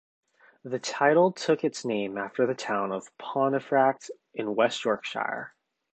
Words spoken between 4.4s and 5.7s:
West Yorkshire.